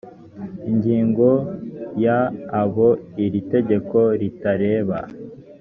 [0.69, 1.29] ingingo
[2.03, 2.17] ya
[2.61, 2.89] abo
[3.25, 4.97] iri tegeko ritareba